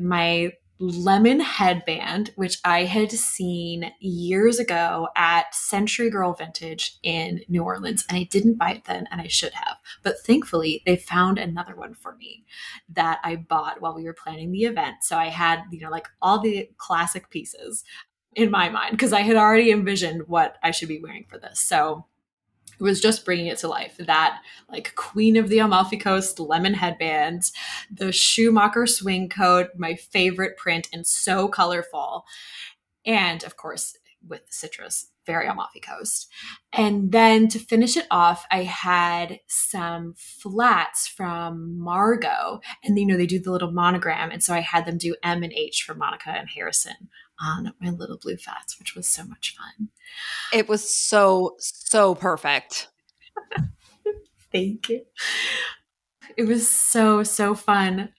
[0.00, 7.62] my lemon headband, which I had seen years ago at Century Girl Vintage in New
[7.62, 8.04] Orleans.
[8.08, 9.76] And I didn't buy it then, and I should have.
[10.02, 12.44] But thankfully, they found another one for me
[12.94, 14.96] that I bought while we were planning the event.
[15.02, 17.84] So I had, you know, like all the classic pieces
[18.34, 21.60] in my mind because I had already envisioned what I should be wearing for this.
[21.60, 22.06] So
[22.80, 23.96] was just bringing it to life.
[23.98, 27.50] That like Queen of the Amalfi Coast lemon headband,
[27.90, 32.24] the Schumacher swing coat, my favorite print and so colorful.
[33.04, 36.28] And of course, with citrus, very Amalfi Coast.
[36.72, 42.60] And then to finish it off, I had some flats from Margaux.
[42.84, 44.30] And you know, they do the little monogram.
[44.30, 47.08] And so I had them do M and H for Monica and Harrison
[47.40, 49.88] on my little blue flats, which was so much fun.
[50.52, 52.88] It was so, so perfect.
[54.52, 55.02] Thank you.
[56.36, 58.10] It was so, so fun.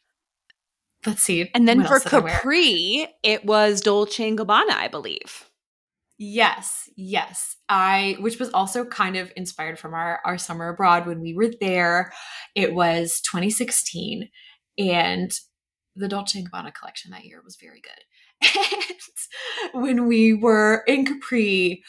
[1.05, 1.49] Let's see.
[1.53, 5.49] And then for Capri, it was Dolce and Gabbana, I believe.
[6.23, 7.55] Yes, yes.
[7.67, 11.49] I which was also kind of inspired from our our summer abroad when we were
[11.59, 12.13] there.
[12.53, 14.29] It was 2016
[14.77, 15.31] and
[15.95, 18.03] the Dolce and Gabbana collection that year was very good.
[18.41, 18.93] And
[19.83, 21.83] when we were in Capri,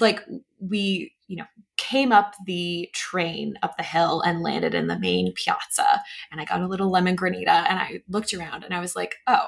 [0.00, 0.24] like
[0.60, 5.32] we, you know, came up the train up the hill and landed in the main
[5.32, 6.02] piazza.
[6.30, 9.16] And I got a little lemon granita and I looked around and I was like,
[9.26, 9.46] oh,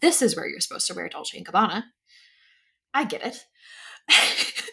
[0.00, 1.84] this is where you're supposed to wear Dolce and Gabbana.
[2.94, 3.44] I get it.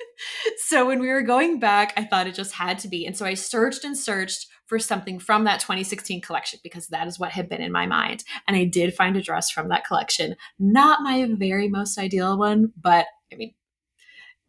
[0.58, 3.06] so when we were going back, I thought it just had to be.
[3.06, 7.20] And so I searched and searched for something from that 2016 collection because that is
[7.20, 8.24] what had been in my mind.
[8.48, 10.36] And I did find a dress from that collection.
[10.58, 13.54] Not my very most ideal one, but I mean,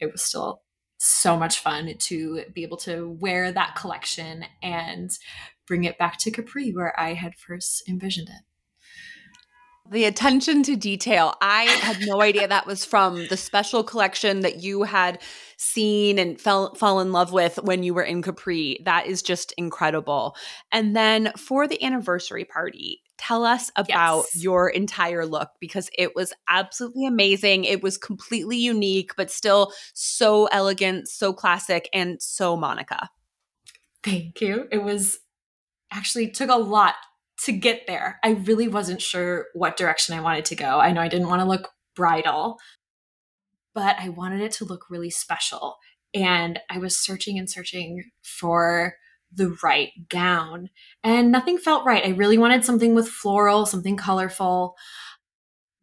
[0.01, 0.63] it was still
[0.99, 5.11] so much fun to be able to wear that collection and
[5.67, 8.43] bring it back to Capri where I had first envisioned it.
[9.89, 11.35] The attention to detail.
[11.41, 15.21] I had no idea that was from the special collection that you had
[15.57, 18.79] seen and fell fall in love with when you were in Capri.
[18.85, 20.37] That is just incredible.
[20.73, 24.43] And then for the anniversary party, tell us about yes.
[24.43, 27.65] your entire look because it was absolutely amazing.
[27.65, 33.09] It was completely unique, but still so elegant, so classic, and so Monica.
[34.03, 34.69] Thank you.
[34.71, 35.19] It was
[35.91, 36.95] actually took a lot
[37.45, 38.19] to get there.
[38.23, 40.81] I really wasn't sure what direction I wanted to go.
[40.81, 42.59] I know I didn't want to look bridal,
[43.77, 45.77] but I wanted it to look really special.
[46.15, 48.95] And I was searching and searching for
[49.31, 50.71] the right gown,
[51.05, 52.05] and nothing felt right.
[52.05, 54.77] I really wanted something with floral, something colorful,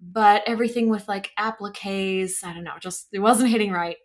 [0.01, 3.97] but everything with like appliques, I don't know, just it wasn't hitting right.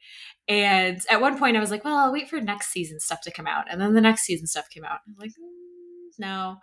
[0.48, 3.30] And at one point, I was like, well, I'll wait for next season stuff to
[3.30, 3.70] come out.
[3.70, 4.98] And then the next season stuff came out.
[5.06, 6.56] I'm like, mm, no,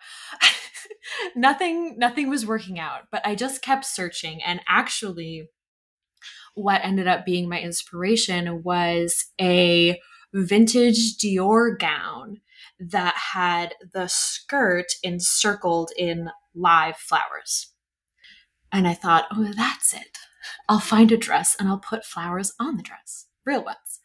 [1.35, 3.03] nothing, nothing was working out.
[3.11, 4.43] But I just kept searching.
[4.43, 5.47] And actually,
[6.55, 9.99] what ended up being my inspiration was a
[10.33, 12.41] vintage Dior gown
[12.79, 17.73] that had the skirt encircled in live flowers.
[18.71, 20.17] And I thought, oh, that's it.
[20.67, 23.99] I'll find a dress and I'll put flowers on the dress, real ones.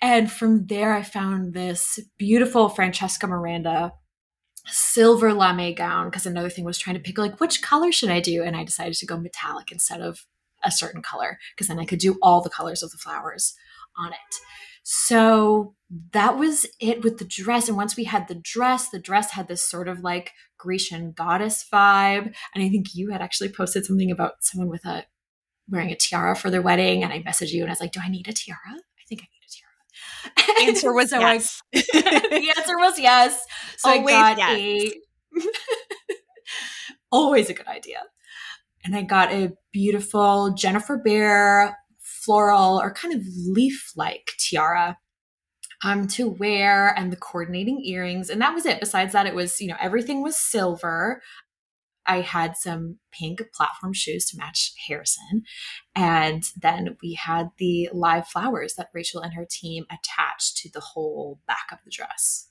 [0.00, 3.92] And from there, I found this beautiful Francesca Miranda
[4.66, 8.20] silver lame gown because another thing was trying to pick like which color should I
[8.20, 10.24] do, and I decided to go metallic instead of
[10.68, 13.54] a certain color because then I could do all the colors of the flowers
[13.96, 14.36] on it.
[14.84, 15.74] So
[16.12, 17.68] that was it with the dress.
[17.68, 21.64] And once we had the dress, the dress had this sort of like Grecian goddess
[21.70, 22.34] vibe.
[22.54, 25.04] And I think you had actually posted something about someone with a
[25.68, 27.02] wearing a tiara for their wedding.
[27.02, 28.58] And I messaged you and I was like, Do I need a tiara?
[28.66, 30.68] I think I need a tiara.
[30.68, 31.62] Answer was yes.
[31.74, 33.44] I, the answer was yes.
[33.76, 34.92] So Always I got yes.
[35.38, 35.40] a
[37.12, 38.02] always a good idea.
[38.84, 44.98] And I got a beautiful Jennifer Behr floral or kind of leaf like tiara
[45.84, 48.30] um, to wear and the coordinating earrings.
[48.30, 48.80] And that was it.
[48.80, 51.22] Besides that, it was, you know, everything was silver.
[52.06, 55.42] I had some pink platform shoes to match Harrison.
[55.94, 60.80] And then we had the live flowers that Rachael and her team attached to the
[60.80, 62.48] whole back of the dress.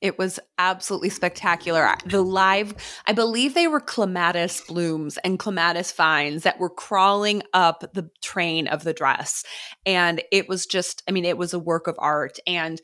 [0.00, 1.94] It was absolutely spectacular.
[2.06, 2.74] The live,
[3.06, 8.66] I believe they were clematis blooms and clematis vines that were crawling up the train
[8.66, 9.44] of the dress.
[9.84, 12.80] And it was just, I mean, it was a work of art and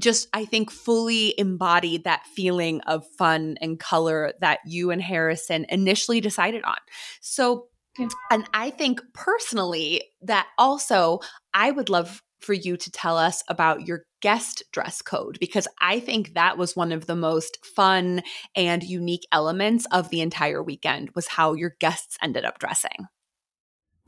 [0.00, 5.66] just, I think, fully embodied that feeling of fun and color that you and Harrison
[5.68, 6.78] initially decided on.
[7.20, 7.68] So,
[8.30, 11.20] and I think personally that also
[11.52, 16.00] I would love for you to tell us about your guest dress code because I
[16.00, 18.22] think that was one of the most fun
[18.56, 23.06] and unique elements of the entire weekend was how your guests ended up dressing.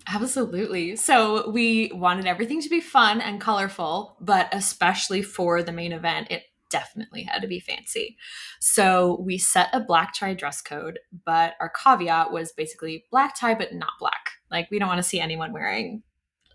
[0.09, 0.97] Absolutely.
[0.97, 6.29] So we wanted everything to be fun and colorful, but especially for the main event,
[6.31, 8.17] it definitely had to be fancy.
[8.59, 13.55] So we set a black tie dress code, but our caveat was basically black tie,
[13.55, 14.31] but not black.
[14.51, 16.05] Like we don't want to see anyone wearing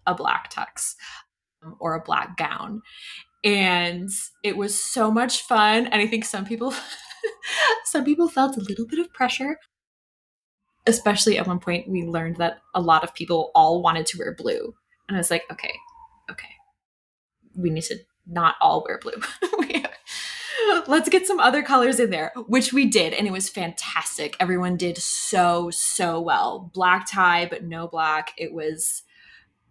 [0.07, 0.95] a black tux
[1.63, 2.81] um, or a black gown.
[3.43, 4.09] And
[4.43, 5.87] it was so much fun.
[5.87, 6.73] And I think some people
[7.85, 9.57] some people felt a little bit of pressure.
[10.87, 14.33] Especially at one point we learned that a lot of people all wanted to wear
[14.33, 14.73] blue.
[15.07, 15.73] And I was like, okay,
[16.29, 16.47] okay.
[17.55, 19.21] We need to not all wear blue.
[20.87, 23.13] let's get some other colors in there, which we did.
[23.13, 24.35] And it was fantastic.
[24.39, 26.71] Everyone did so, so well.
[26.73, 28.31] Black tie, but no black.
[28.37, 29.03] It was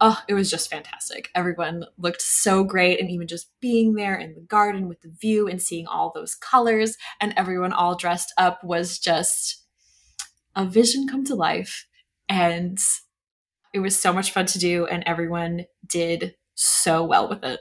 [0.01, 1.29] oh, it was just fantastic.
[1.35, 3.01] Everyone looked so great.
[3.01, 6.35] And even just being there in the garden with the view and seeing all those
[6.35, 9.65] colors and everyone all dressed up was just
[10.57, 11.87] a vision come to life.
[12.29, 12.79] And
[13.75, 14.87] it was so much fun to do.
[14.87, 17.61] And everyone did so well with it.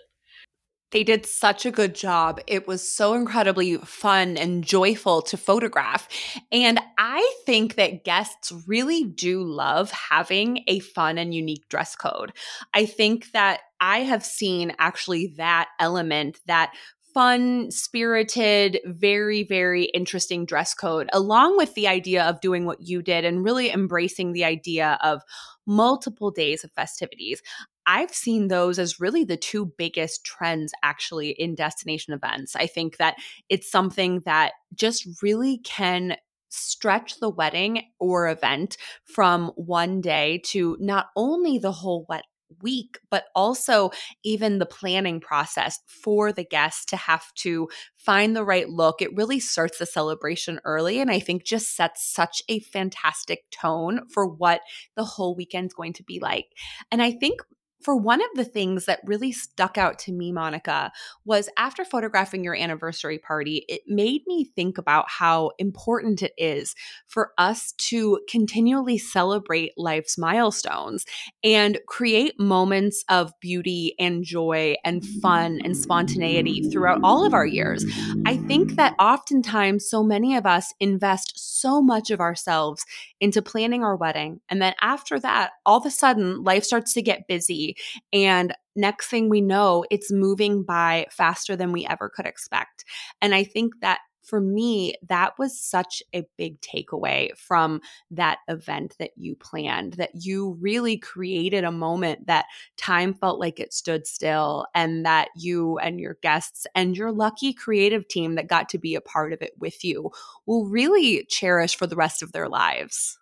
[0.91, 2.39] They did such a good job.
[2.47, 6.07] It was so incredibly fun and joyful to photograph.
[6.51, 12.33] And I think that guests really do love having a fun and unique dress code.
[12.73, 16.71] I think that I have seen actually that element, that
[17.13, 23.01] fun, spirited, very, very interesting dress code, along with the idea of doing what you
[23.01, 25.21] did and really embracing the idea of
[25.65, 27.41] multiple days of festivities.
[27.89, 32.55] I've seen those as really the two biggest trends actually in destination events.
[32.55, 33.15] I think that
[33.49, 36.15] it's something that just really can
[36.49, 42.25] stretch the wedding or event from one day to not only the whole wet
[42.61, 43.89] week, but also
[44.23, 49.01] even the planning process for the guests to have to find the right look.
[49.01, 54.01] It really starts the celebration early and I think just sets such a fantastic tone
[54.13, 54.61] for what
[54.95, 56.47] the whole weekend's going to be like.
[56.91, 57.41] And I think
[57.81, 60.91] for one of the things that really stuck out to me, Monica,
[61.25, 66.75] was after photographing your anniversary party, it made me think about how important it is
[67.07, 71.05] for us to continually celebrate life's milestones
[71.43, 77.45] and create moments of beauty and joy and fun and spontaneity throughout all of our
[77.45, 77.85] years.
[78.25, 82.85] I think that oftentimes so many of us invest so much of ourselves
[83.19, 84.39] into planning our wedding.
[84.49, 87.68] And then after that, all of a sudden, life starts to get busy.
[88.13, 92.85] And next thing we know, it's moving by faster than we ever could expect.
[93.21, 98.95] And I think that for me, that was such a big takeaway from that event
[98.99, 102.45] that you planned, that you really created a moment that
[102.77, 107.53] time felt like it stood still, and that you and your guests and your lucky
[107.53, 110.11] creative team that got to be a part of it with you
[110.45, 113.18] will really cherish for the rest of their lives.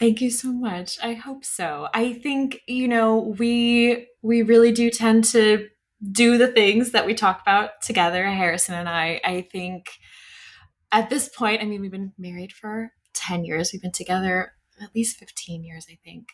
[0.00, 0.98] Thank you so much.
[1.02, 1.88] I hope so.
[1.94, 5.68] I think, you know, we we really do tend to
[6.12, 9.20] do the things that we talk about together, Harrison and I.
[9.24, 9.88] I think
[10.92, 13.72] at this point, I mean, we've been married for 10 years.
[13.72, 16.28] We've been together at least 15 years, I think.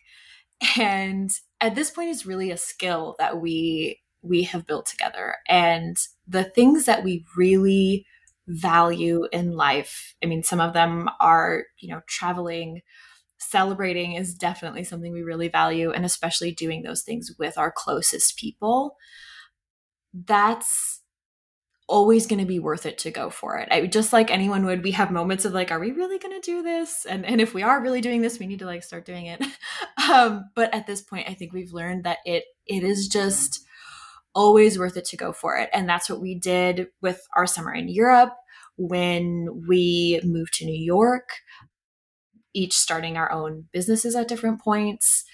[0.78, 5.36] And at this point it's really a skill that we we have built together.
[5.48, 5.96] And
[6.26, 8.06] the things that we really
[8.48, 12.82] value in life, I mean, some of them are, you know, traveling,
[13.48, 18.36] celebrating is definitely something we really value and especially doing those things with our closest
[18.36, 18.96] people
[20.12, 21.02] that's
[21.88, 23.68] always going to be worth it to go for it.
[23.70, 26.44] I just like anyone would we have moments of like are we really going to
[26.44, 27.06] do this?
[27.08, 29.42] And and if we are really doing this, we need to like start doing it.
[30.10, 33.64] um but at this point I think we've learned that it it is just
[34.34, 35.70] always worth it to go for it.
[35.72, 38.34] And that's what we did with our summer in Europe
[38.76, 41.30] when we moved to New York,
[42.56, 45.24] each starting our own businesses at different points,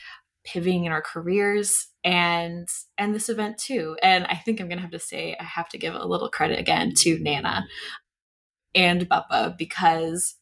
[0.44, 2.68] pivoting in our careers and
[2.98, 3.96] and this event too.
[4.02, 6.58] And I think I'm gonna have to say I have to give a little credit
[6.58, 7.66] again to Nana
[8.74, 10.34] and Bubba because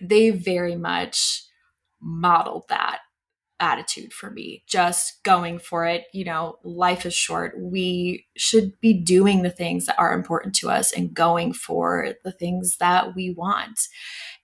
[0.00, 1.44] they very much
[2.00, 3.00] modeled that
[3.60, 6.04] attitude for me just going for it.
[6.12, 7.54] You know life is short.
[7.58, 12.32] We should be doing the things that are important to us and going for the
[12.32, 13.80] things that we want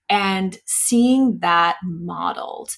[0.08, 2.70] and seeing that modeled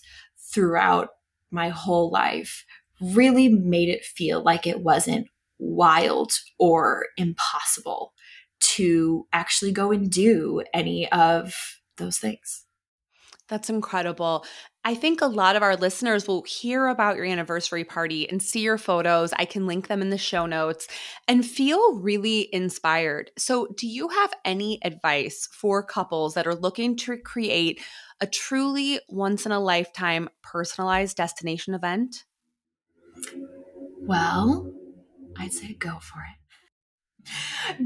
[0.52, 1.08] throughout
[1.50, 2.64] my whole life
[3.00, 5.26] really made it feel like it wasn't
[5.58, 8.12] wild or impossible
[8.60, 11.54] to actually go and do any of
[11.98, 12.64] those things.
[13.48, 14.44] That's incredible.
[14.86, 18.60] I think a lot of our listeners will hear about your anniversary party and see
[18.60, 19.32] your photos.
[19.32, 20.86] I can link them in the show notes
[21.26, 23.32] and feel really inspired.
[23.36, 27.82] So, do you have any advice for couples that are looking to create
[28.20, 32.22] a truly once in a lifetime personalized destination event?
[34.02, 34.72] Well,
[35.36, 36.45] I'd say go for it.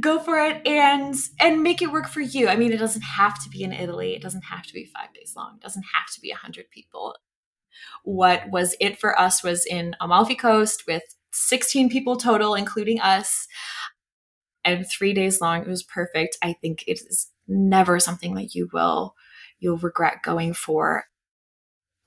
[0.01, 2.49] Go for it and and make it work for you.
[2.49, 4.15] I mean, it doesn't have to be in Italy.
[4.15, 5.57] It doesn't have to be 5 days long.
[5.57, 7.17] It doesn't have to be a 100 people.
[8.05, 13.47] What was it for us was in Amalfi Coast with 16 people total including us
[14.65, 15.63] and 3 days long.
[15.63, 16.37] It was perfect.
[16.43, 19.15] I think it is never something that you will
[19.59, 21.05] you'll regret going for.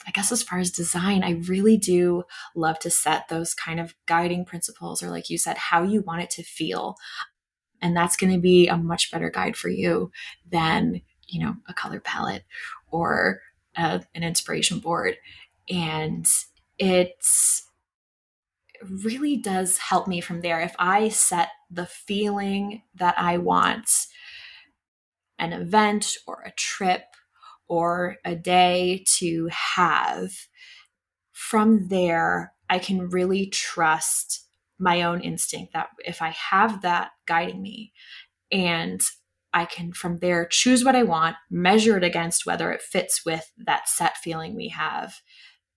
[0.06, 2.24] I guess as far as design, I really do
[2.56, 6.22] love to set those kind of guiding principles, or like you said, how you want
[6.22, 6.96] it to feel.
[7.82, 10.12] And that's going to be a much better guide for you
[10.50, 12.44] than, you know, a color palette
[12.92, 13.42] or
[13.76, 15.16] a, an inspiration board.
[15.70, 16.28] And
[16.78, 17.70] it's,
[18.74, 20.60] it really does help me from there.
[20.62, 23.90] If I set the feeling that I want,
[25.40, 27.04] an event or a trip
[27.68, 30.32] or a day to have,
[31.32, 34.48] from there, I can really trust
[34.80, 37.94] my own instinct that if I have that guiding me
[38.52, 39.02] and
[39.54, 43.52] I can from there choose what I want, measure it against whether it fits with
[43.66, 45.16] that set feeling we have,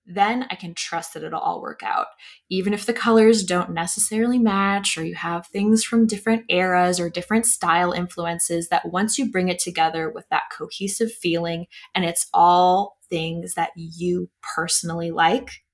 [0.07, 2.07] then I can trust that it'll all work out.
[2.49, 7.11] Even if the colors don't necessarily match, or you have things from different eras or
[7.11, 12.29] different style influences, that once you bring it together with that cohesive feeling and it's
[12.33, 15.65] all things that you personally like,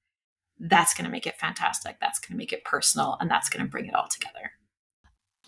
[0.58, 1.96] that's going to make it fantastic.
[2.00, 4.52] That's going to make it personal and that's going to bring it all together.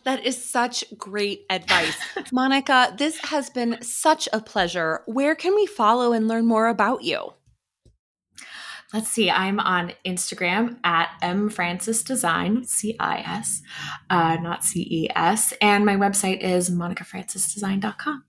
[0.04, 1.96] That is such great advice.
[2.32, 5.02] Monica, this has been such a pleasure.
[5.06, 7.32] Where can we follow and learn more about you?
[8.94, 13.60] Let's see, I'm on Instagram at M Francis Design, C I S,
[14.08, 15.52] uh, not C E S.
[15.60, 18.24] And my website is monicafrancisdesign.com.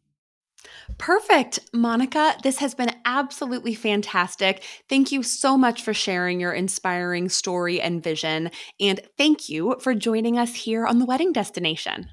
[0.98, 1.60] Perfect.
[1.74, 4.64] Monica, this has been absolutely fantastic.
[4.90, 8.50] Thank you so much for sharing your inspiring story and vision.
[8.80, 12.10] And thank you for joining us here on the wedding destination.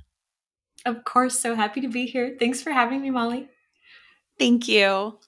[0.84, 2.36] Of course, so happy to be here.
[2.38, 3.48] Thanks for having me, Molly.
[4.38, 5.18] Thank you.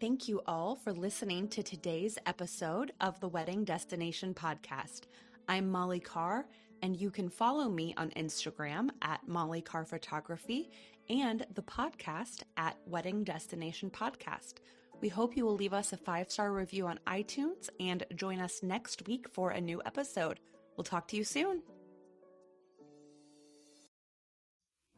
[0.00, 5.02] Thank you all for listening to today's episode of the Wedding Destination Podcast.
[5.48, 6.46] I'm Molly Carr,
[6.82, 10.70] and you can follow me on Instagram at Molly Carr Photography
[11.10, 14.54] and the podcast at Wedding Destination Podcast.
[15.00, 18.62] We hope you will leave us a five star review on iTunes and join us
[18.62, 20.38] next week for a new episode.
[20.76, 21.60] We'll talk to you soon.